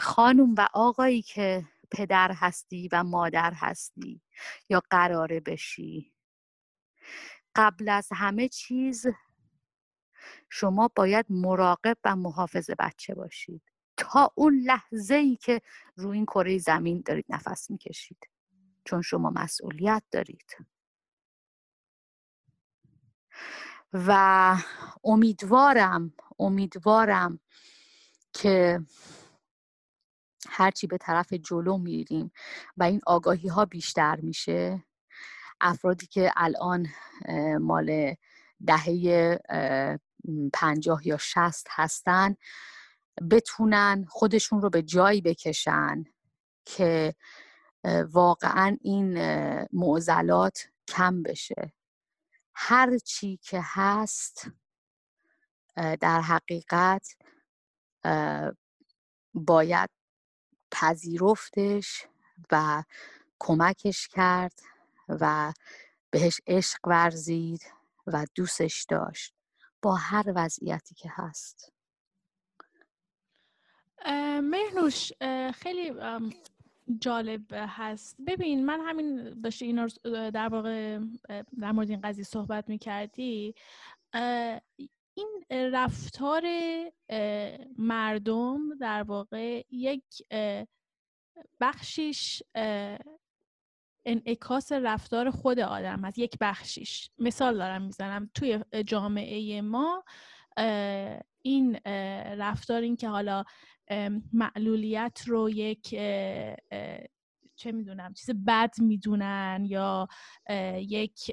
[0.00, 4.20] خانم و آقایی که پدر هستی و مادر هستی
[4.68, 6.12] یا قراره بشی.
[7.54, 9.06] قبل از همه چیز
[10.50, 13.62] شما باید مراقب و محافظ بچه باشید.
[13.96, 15.60] تا اون لحظه ای که
[15.96, 18.28] روی این کره زمین دارید نفس می‌کشید.
[18.84, 20.56] چون شما مسئولیت دارید.
[23.92, 24.56] و
[25.04, 27.40] امیدوارم امیدوارم
[28.32, 28.80] که
[30.48, 32.32] هرچی به طرف جلو میریم
[32.76, 34.84] و این آگاهی ها بیشتر میشه.
[35.60, 36.86] افرادی که الان
[37.60, 38.14] مال
[38.66, 39.38] دهه
[40.52, 42.36] پنجاه یا شست هستن
[43.30, 46.04] بتونن خودشون رو به جایی بکشن
[46.64, 47.14] که
[48.12, 49.18] واقعا این
[49.72, 51.72] معضلات کم بشه.
[52.54, 54.50] هر چی که هست
[55.76, 57.16] در حقیقت
[59.34, 59.90] باید
[60.70, 62.06] پذیرفتش
[62.52, 62.82] و
[63.38, 64.60] کمکش کرد.
[65.20, 65.52] و
[66.10, 67.62] بهش عشق ورزید
[68.06, 69.34] و دوستش داشت
[69.82, 71.72] با هر وضعیتی که هست.
[74.42, 75.12] مهنوش
[75.54, 75.92] خیلی
[77.00, 78.16] جالب هست.
[78.26, 79.88] ببین من همین داشتی اینا
[80.30, 80.98] در واقع
[81.60, 83.54] در مورد این قضیه صحبت می‌کردی.
[85.14, 86.42] این رفتار
[87.78, 90.04] مردم در واقع یک
[91.60, 92.42] بخشیش
[94.04, 97.10] انعکاس رفتار خود آدم هست یک بخشیش.
[97.18, 98.30] مثال دارم می‌زنم.
[98.34, 100.04] توی جامعه ما
[101.42, 101.78] این
[102.38, 103.44] رفتار این که حالا
[104.32, 105.88] معلولیت رو یک
[107.56, 110.08] چه می‌دونم چیز بد می‌دونن یا
[110.76, 111.32] یک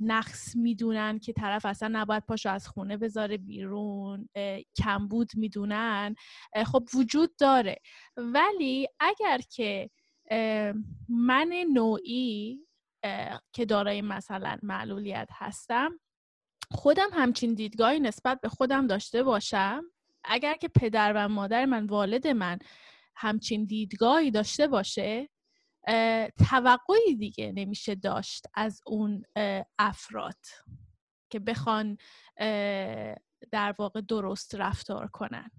[0.00, 4.28] نقص می‌دونن که طرف اصلا نباید پاشو از خونه بذاره بیرون
[4.76, 6.14] کمبود می‌دونن.
[6.66, 7.76] خب وجود داره.
[8.16, 9.90] ولی اگر که
[11.08, 12.66] من نوعی
[13.52, 16.00] که دارای مثلا معلولیت هستم
[16.70, 19.84] خودم همچین دیدگاهی نسبت به خودم داشته باشم.
[20.24, 22.58] اگر که پدر و مادر من والد من
[23.16, 25.28] همچین دیدگاهی داشته باشه
[26.48, 29.22] توقعی دیگه نمیشه داشت از اون
[29.78, 30.38] افراد
[31.30, 31.96] که بخوان
[33.50, 35.50] در واقع درست رفتار کنن.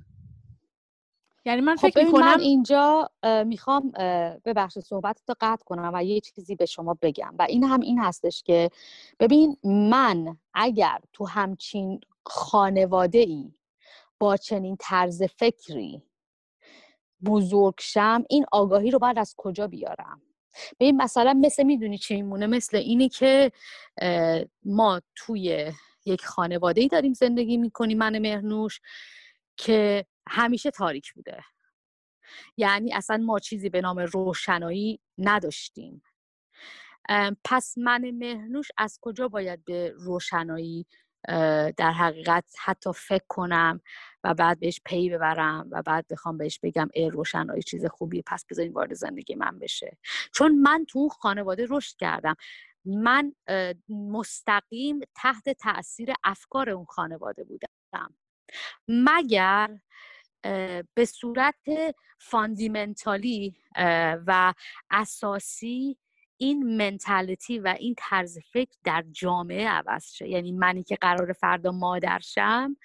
[1.46, 3.10] یعنی من خب فکر من اینجا
[3.46, 3.92] می‌خوام
[4.46, 8.00] ببخش صحبت رو قطع کنم و یه چیزی به شما بگم و این هم این
[8.00, 8.70] هستش که
[9.20, 13.54] ببین من اگر تو همچین خانواده ای
[14.20, 16.04] با چنین طرز فکری
[17.26, 20.22] بزرگشم این آگاهی رو باید از کجا بیارم؟
[20.78, 23.52] به این مثلا مثل می‌دونی چه میمونه؟ مثل اینی که
[24.66, 25.72] ما توی
[26.06, 28.82] یک خانواده ای داریم زندگی می‌کنیم من مهنوش
[29.58, 31.44] که همیشه تاریک بوده.
[32.58, 36.04] یعنی اصلا ما چیزی به نام روشنایی نداشتیم.
[37.44, 40.86] پس من مهنوش از کجا باید به روشنایی
[41.78, 43.82] در حقیقت حتی فکر کنم
[44.24, 48.46] و بعد بهش پی ببرم و بعد بخوام بهش بگم ای روشنایی چیز خوبی پس
[48.50, 49.98] بذارین وارد زندگی من بشه.
[50.34, 52.36] چون من تو خانواده رشد کردم.
[52.86, 53.34] من
[53.90, 58.16] مستقیم تحت تاثیر افکار اون خانواده بودم.
[58.88, 59.80] مگر
[60.94, 63.56] به صورت fundamentally
[64.28, 64.54] و
[64.92, 65.98] اساسی
[66.38, 70.30] این منتالیتی و این طرز فکر در جامعه عوض شه.
[70.30, 72.78] یعنی منی که قرار فردا مادرشم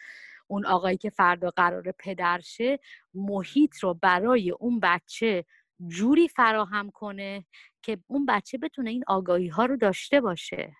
[0.46, 2.78] اون آقایی که فردا قرار پدرشه
[3.14, 5.44] محیط رو برای اون بچه
[5.88, 7.44] جوری فراهم کنه
[7.82, 10.76] که اون بچه بتونه این آگاهی ها رو داشته باشه.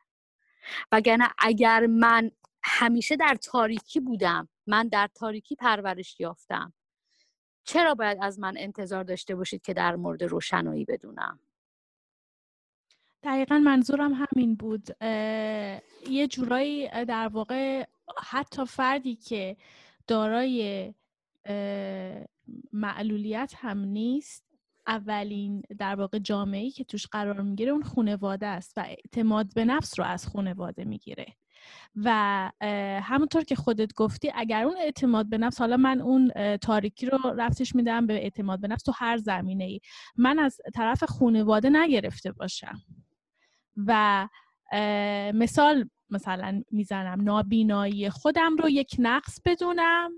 [0.93, 2.31] وگرنه اگر من
[2.63, 4.49] همیشه در تاریکی بودم.
[4.67, 6.73] من در تاریکی پرورش یافتم.
[7.65, 11.39] چرا باید از من انتظار داشته باشید که در مورد روشنایی بدونم؟
[13.23, 15.03] دقیقا منظورم همین بود.
[16.11, 17.85] یه جورایی در واقع
[18.23, 19.57] حتی فردی که
[20.07, 20.95] دارای
[22.73, 24.45] معلولیت هم نیست
[24.87, 29.99] اولین در واقع جامعه که توش قرار می‌گیره اون خانواده است و اعتماد به نفس
[29.99, 31.27] رو از خانواده می‌گیره.
[31.97, 32.11] و
[33.03, 37.75] همونطور که خودت گفتی اگر اون اعتماد به نفس حالا من اون تاریکی رو رفتش
[37.75, 39.81] میدم به اعتماد به نفس تو هر زمینه ای
[40.17, 42.79] من از طرف خانواده نگرفته باشم.
[43.87, 44.29] و
[45.35, 50.11] مثال مثلا می‌زنم نابینایی خودم رو یک نقص بدونم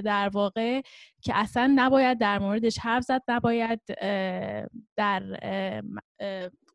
[0.00, 0.80] در واقع
[1.22, 3.80] که اصلا نباید در موردش حرف زد نباید
[4.96, 5.22] در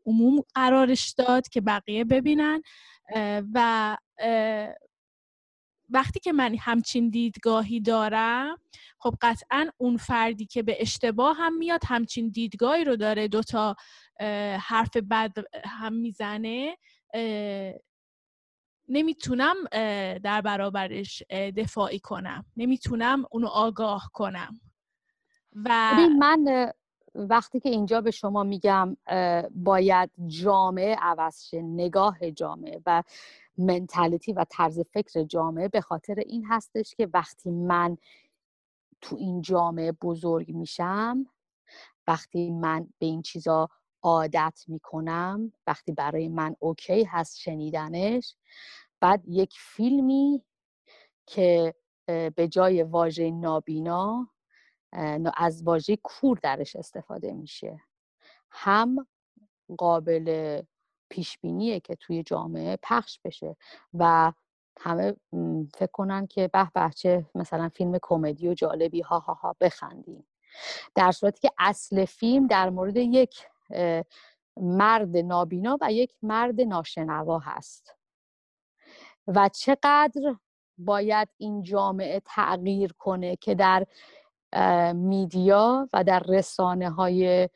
[0.05, 2.61] عموم قرارش داد که بقیه ببینن.
[3.53, 3.97] و
[5.89, 8.57] وقتی که من همچین دیدگاهی دارم
[8.99, 13.75] خب قطعا اون فردی که به اشتباه هم میاد همچین دیدگاهی رو داره دوتا
[14.59, 15.31] حرف بد
[15.65, 16.77] هم می‌زنه
[18.89, 19.55] نمی‌تونم
[20.23, 21.23] در برابرش
[21.57, 24.61] دفاعی کنم نمی‌تونم اونو آگاه کنم.
[25.65, 26.71] و من
[27.15, 28.97] وقتی که اینجا به شما میگم
[29.51, 33.03] باید جامعه عوض شه نگاه جامعه و
[33.57, 37.97] منتالیتی و طرز فکر جامعه به خاطر این هستش که وقتی من
[39.01, 41.25] تو این جامعه بزرگ میشم
[42.07, 43.69] وقتی من به این چیزا
[44.01, 48.35] عادت می‌کنم وقتی برای من اوکی هست شنیدنش
[48.99, 50.43] بعد یک فیلمی
[51.25, 54.29] که به جای واژه نابینا
[55.37, 57.81] از واژه کور درش استفاده میشه.
[58.51, 59.07] هم
[59.77, 60.61] قابل
[61.13, 63.55] پیش بینیه که توی جامعه پخش بشه
[63.93, 64.31] و
[64.79, 65.15] همه
[65.73, 70.27] فکر کنن که به بچه مثلا فیلم کمدی و جالبی ها ها ها بخندیم.
[70.95, 73.47] در صورتی که اصل فیلم در مورد یک
[74.57, 77.95] مرد نابینا و یک مرد ناشنوا هست.
[79.27, 80.35] و چقدر
[80.77, 83.85] باید این جامعه تغییر کنه که در
[84.93, 87.49] میدیا و در رسانه های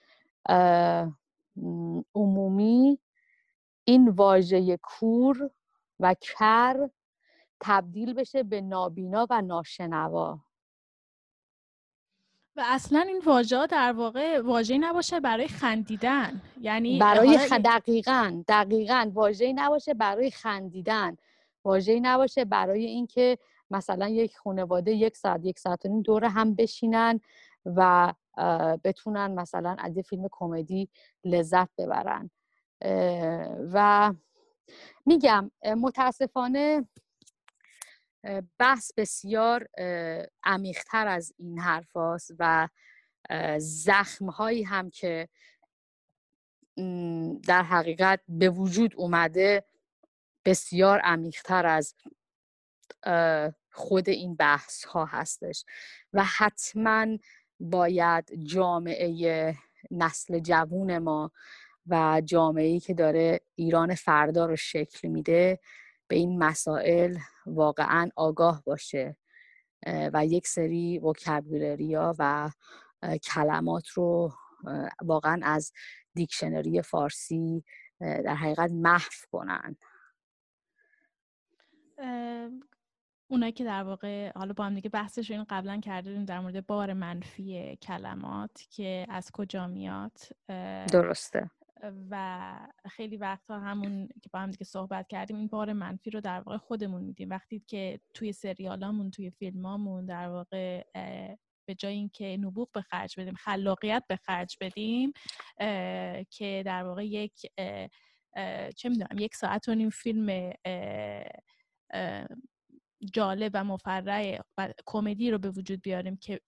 [2.15, 2.99] عمومی
[3.87, 5.49] این واژه کور
[5.99, 6.89] و کر
[7.59, 10.39] تبدیل بشه به نابینا و ناشنوا.
[12.55, 16.41] و اصلا این واژه در واقع واژه نباشه برای خندیدن.
[16.61, 17.53] یعنی برای خ...
[17.53, 21.17] دقیقا دقیقا واژه نباشه برای خندیدن.
[21.65, 23.37] واژه نباشه برای اینکه
[23.71, 27.19] مثلا یک خانواده یک ساعت یک ساعت و دور هم بشینن
[27.65, 28.13] و
[28.83, 30.89] بتونن مثلا از یه فیلم کمدی
[31.23, 32.29] لذت ببرن.
[33.73, 34.13] و
[35.05, 36.87] میگم متاسفانه
[38.59, 39.67] بحث بسیار
[40.43, 41.91] عمیقتر از این حرف
[42.39, 42.67] و
[43.59, 45.29] زخم هایی هم که
[47.47, 49.65] در حقیقت به وجود اومده
[50.45, 51.95] بسیار عمیقتر از
[53.71, 55.65] خود این بحث ها هستش
[56.13, 57.05] و حتما
[57.59, 59.55] باید جامعه
[59.91, 61.31] نسل جوون ما
[61.87, 65.59] و جامعه که داره ایران فردا رو شکل میده
[66.07, 69.17] به این مسائل واقعا آگاه باشه
[70.13, 72.51] و یک سری وکبولریا و
[73.23, 74.33] کلمات رو
[75.01, 75.71] واقعا از
[76.13, 77.63] دیکشنری فارسی
[77.99, 79.75] در حقیقت محو کنن.
[83.27, 86.93] اونایی که در واقع حالا با هم دیگه بحثش رو قبلا کرده در مورد بار
[86.93, 90.11] منفی کلمات که از کجا میاد
[90.91, 91.49] درسته.
[92.09, 92.53] و
[92.89, 96.57] خیلی وقتها همون که با هم دیگه صحبت کردیم این بار منفی رو در واقع
[96.57, 97.29] خودمون میدیم.
[97.29, 100.83] وقتی که توی سریالامون توی فیلمامون در واقع
[101.65, 105.11] به جای اینکه نبوغ به خرج بدیم خلاقیت به خرج بدیم
[106.29, 107.41] که در واقع یک
[108.75, 110.53] چه می‌دونم یک ساعت و نیم فیلم
[113.13, 116.41] جالب و مفرع و کمدی رو به وجود بیاریم که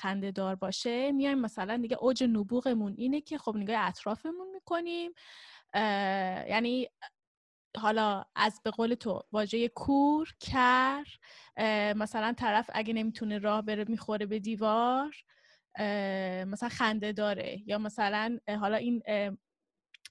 [0.00, 5.12] خنده دار باشه میایم مثلا دیگه اوج نبوغمون اینه که خب نگاه اطرافمون می‌کنیم.
[6.48, 6.88] یعنی
[7.76, 11.04] حالا از به قول تو واژه کور کر
[11.96, 15.14] مثلا طرف اگه نمی‌تونه راه بره می‌خوره به دیوار
[16.46, 19.02] مثلا خنده داره یا مثلا حالا این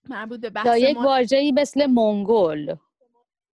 [0.10, 2.76] مربوط به بحث یک واژه‌ای مثل منگل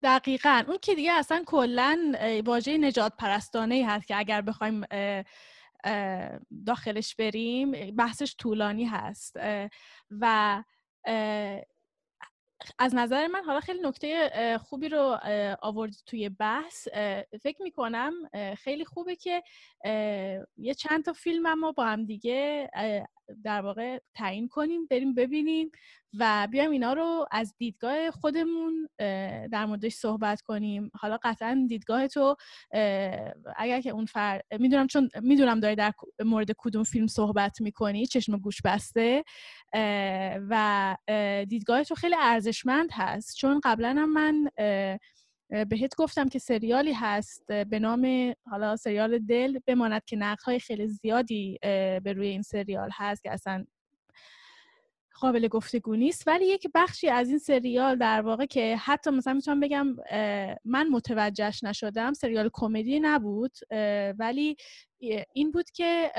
[0.04, 0.64] دقیقا.
[0.68, 2.14] اون که دیگه اصلا کلا
[2.46, 4.82] واژه نجات پرستانه هست که اگر بخوایم
[6.66, 9.36] داخلش بریم بحثش طولانی هست.
[10.12, 10.64] و
[12.80, 15.20] از نظر من حالا خیلی نکته خوبی رو
[15.62, 16.88] آورد توی بحث.
[17.42, 18.14] فکر می‌کنم
[18.58, 19.44] خیلی خوبه که
[20.58, 22.70] یه چند تا فیلم ما با هم دیگه
[23.44, 25.72] در واقع تعیین کنیم بریم ببینیم.
[26.20, 28.90] و بیایم اینا رو از دیدگاه خودمون
[29.52, 30.92] در موردش صحبت کنیم.
[31.00, 32.36] حالا قطعا دیدگاه تو
[33.58, 35.92] اگر که اون فر می‌دونم چون می‌دونم داری در
[36.26, 39.24] مورد کدوم فیلم صحبت می‌کنی چشم گوش بسته
[40.50, 40.98] و
[41.50, 43.38] دیدگاه تو خیلی ارزشمند هست.
[43.38, 44.50] چون قبلا هم من
[45.70, 51.58] بهت گفتم که سریالی هست به نام حالا سریال دل بماند که نقدهای خیلی زیادی
[52.04, 53.66] به روی این سریال هست که اصلا
[55.24, 59.60] قابل گفتگو نیست ولی یک بخشی از این سریال در واقع که حتی مثلا می‌تونم
[59.60, 59.96] بگم
[60.66, 63.58] من متوجهش نشدم سریال کمدی نبود
[64.20, 64.56] ولی
[65.34, 66.12] این بود که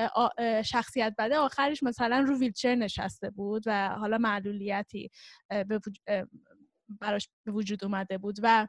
[0.64, 5.10] شخصیت بده آخرش مثلا رو ویلچر نشسته بود و حالا معلولیتی
[7.00, 8.68] براش به وجود اومده بود و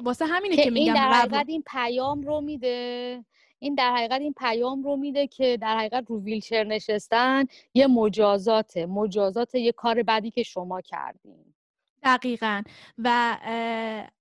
[0.00, 3.24] واسه همینه که, میگم این در این پیام رو میده.
[3.66, 7.44] این در حقیقت این پیام رو میده که در حقیقت رو ویلچر نشستن
[7.74, 8.86] یه مجازاته.
[8.86, 11.54] مجازات یه کار بدی که شما کردین.
[12.02, 12.62] دقیقا.
[12.98, 13.36] و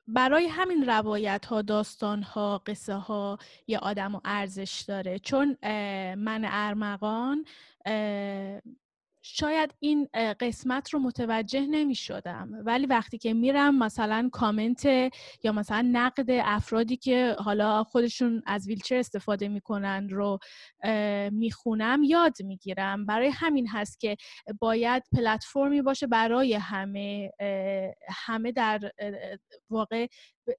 [0.08, 3.38] برای همین روایت ها داستان ها قصه ها
[3.68, 5.20] یه آدم ارزش داره.
[5.20, 5.58] چون
[6.16, 7.46] من ارمغان
[9.28, 10.08] شاید این
[10.40, 14.86] قسمت رو متوجه نمی شدم ولی وقتی که میرم مثلا کامنت
[15.44, 20.40] یا مثلا نقد افرادی که حالا خودشون از ویلچر استفاده می‌کنن رو
[21.32, 23.06] می‌خونم یاد می‌گیرم.
[23.06, 24.18] برای همین هست که
[24.60, 27.32] باید پلتفرمی باشه برای همه
[28.26, 28.80] همه در
[29.70, 30.08] واقع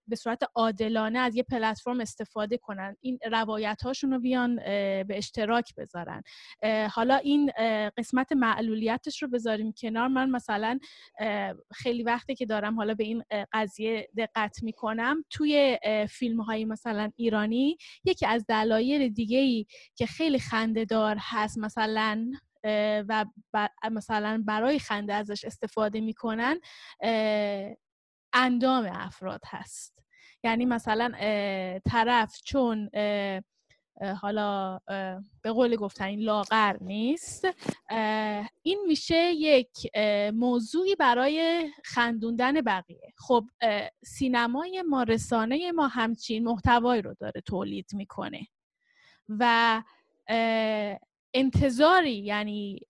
[0.08, 2.96] به صورت عادلانه از یه پلتفرم استفاده کنن.
[3.00, 6.22] این روایت هاشون رو بیان به اشتراک بذارن.
[6.90, 7.50] حالا این
[7.96, 10.08] قسمت معلولیتش رو بذاریم کنار.
[10.08, 10.78] من مثلا
[11.74, 15.24] خیلی وقتی که دارم حالا به این قضیه دقت می‌کنم.
[15.30, 15.78] توی
[16.10, 22.30] فیلم های مثلا ایرانی یکی از دلایل دیگه ای که خیلی خنده دار هست مثلا
[23.08, 23.24] و
[23.92, 26.60] مثلا برای خنده ازش استفاده می‌کنن
[28.38, 29.98] اندام افراد هست.
[30.44, 31.12] یعنی مثلا
[31.84, 32.90] طرف چون
[34.20, 34.78] حالا
[35.42, 37.48] به قول گفتن لاغر نیست
[38.62, 39.68] این میشه یک
[40.34, 43.12] موضوعی برای خندوندن بقیه.
[43.18, 43.44] خب
[44.04, 48.46] سینمای ما رسانه ما همچین محتوایی رو داره تولید می‌کنه
[49.28, 49.82] و
[51.34, 52.80] انتظاری یعنی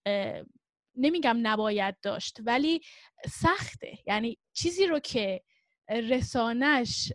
[0.96, 2.80] نمیگم نباید داشت ولی
[3.28, 3.98] سخته.
[4.06, 5.40] یعنی چیزی رو که
[5.90, 7.12] رسانش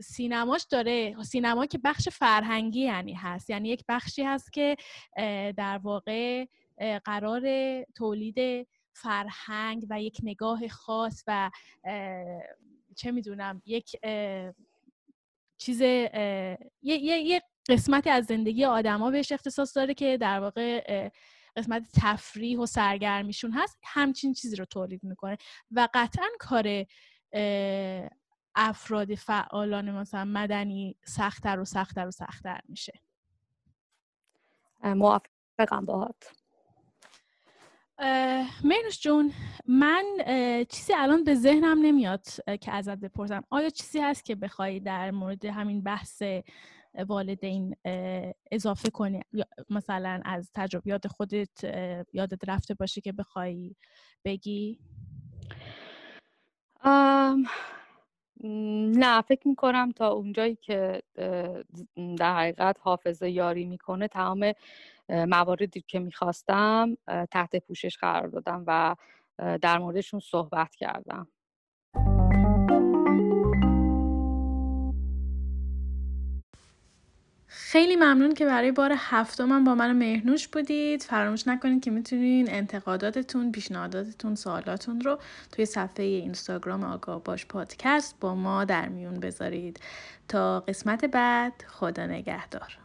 [0.00, 3.50] سینماش داره سینما که بخش فرهنگی یعنی هست.
[3.50, 4.76] یعنی یک بخشی هست که
[5.56, 6.46] در واقع
[7.04, 7.42] قرار
[7.96, 11.50] تولید فرهنگ و یک نگاه خاص و
[12.96, 13.96] چه می‌دونم یک
[15.58, 15.80] چیز
[16.82, 21.10] یه قسمتی از زندگی آدما بهش اختصاص داره که در واقع
[21.56, 25.36] قسمت تفریح و سرگرمیشون هست همچین چیزی رو تولید می‌کنه
[25.70, 26.84] و قطعا کار
[28.54, 33.00] افراد فعالان مثلا مدنی سختتر و سختتر و سختتر میشه.
[34.84, 36.32] موافقم باهات.
[38.64, 39.32] مینوش جون
[39.66, 40.04] من
[40.68, 42.26] چیزی الان به ذهنم نمیاد
[42.60, 43.44] که ازت بپرسم.
[43.50, 46.22] آیا چیزی هست که بخوای در مورد همین بحث
[47.08, 47.76] والدین
[48.52, 49.20] اضافه کنی.
[49.70, 51.64] مثلا از تجربیات خودت
[52.12, 53.76] یادت رفته باشه که بخوای
[54.24, 54.78] بگی؟
[58.96, 61.02] نه فکر می‌کنم تا اونجایی که
[62.18, 64.52] در حقیقت حافظه یاری می‌کنه تمام
[65.08, 66.96] مواردی که می‌خواستم
[67.30, 68.96] تحت پوشش قرار دادم و
[69.62, 71.28] در موردشون صحبت کردم.
[77.56, 81.02] خیلی ممنون که برای بار هفتم با من مهنوش بودید.
[81.02, 85.18] فراموش نکنید که می‌تونین انتقاداتتون پیشنهاداتتون سوالاتون رو
[85.52, 89.80] توی صفحه اینستاگرام آگاه باش پادکست با ما در میون بذارید.
[90.28, 92.83] تا قسمت بعد خدا نگهدار.